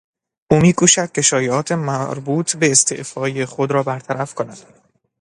[0.51, 4.57] او میکوشد که شایعات مربوط به استعفای خود را برطرف کند.